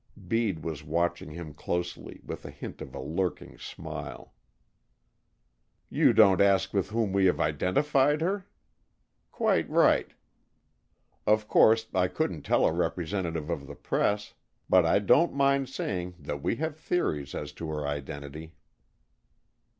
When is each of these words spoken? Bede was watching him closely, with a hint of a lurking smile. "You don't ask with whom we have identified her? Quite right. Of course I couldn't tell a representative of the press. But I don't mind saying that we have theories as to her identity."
Bede 0.27 0.63
was 0.63 0.83
watching 0.83 1.29
him 1.29 1.53
closely, 1.53 2.21
with 2.23 2.43
a 2.43 2.49
hint 2.49 2.81
of 2.81 2.95
a 2.95 2.99
lurking 2.99 3.59
smile. 3.59 4.33
"You 5.91 6.11
don't 6.11 6.41
ask 6.41 6.73
with 6.73 6.89
whom 6.89 7.13
we 7.13 7.25
have 7.25 7.39
identified 7.39 8.19
her? 8.21 8.47
Quite 9.31 9.69
right. 9.69 10.15
Of 11.27 11.47
course 11.47 11.85
I 11.93 12.07
couldn't 12.07 12.41
tell 12.41 12.65
a 12.65 12.73
representative 12.73 13.51
of 13.51 13.67
the 13.67 13.75
press. 13.75 14.33
But 14.67 14.87
I 14.87 14.97
don't 14.97 15.35
mind 15.35 15.69
saying 15.69 16.15
that 16.17 16.41
we 16.41 16.55
have 16.55 16.77
theories 16.79 17.35
as 17.35 17.51
to 17.51 17.69
her 17.69 17.85
identity." 17.85 18.55